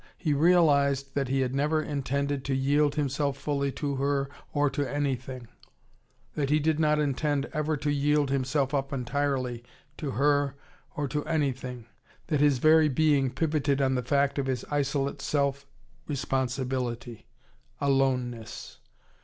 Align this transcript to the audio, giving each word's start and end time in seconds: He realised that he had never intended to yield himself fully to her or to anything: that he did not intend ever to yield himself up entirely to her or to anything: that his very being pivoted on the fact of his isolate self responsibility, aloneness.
He 0.17 0.33
realised 0.33 1.13
that 1.13 1.27
he 1.27 1.41
had 1.41 1.53
never 1.53 1.79
intended 1.79 2.43
to 2.45 2.55
yield 2.55 2.95
himself 2.95 3.37
fully 3.37 3.71
to 3.73 3.97
her 3.97 4.31
or 4.51 4.67
to 4.71 4.83
anything: 4.83 5.47
that 6.33 6.49
he 6.49 6.59
did 6.59 6.79
not 6.79 6.97
intend 6.97 7.45
ever 7.53 7.77
to 7.77 7.91
yield 7.91 8.31
himself 8.31 8.73
up 8.73 8.91
entirely 8.91 9.63
to 9.97 10.09
her 10.09 10.55
or 10.95 11.07
to 11.09 11.23
anything: 11.25 11.85
that 12.29 12.39
his 12.39 12.57
very 12.57 12.89
being 12.89 13.29
pivoted 13.29 13.79
on 13.79 13.93
the 13.93 14.01
fact 14.01 14.39
of 14.39 14.47
his 14.47 14.65
isolate 14.71 15.21
self 15.21 15.67
responsibility, 16.07 17.27
aloneness. 17.79 18.79